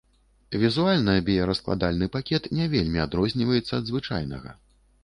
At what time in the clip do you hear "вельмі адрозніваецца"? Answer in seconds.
2.73-3.73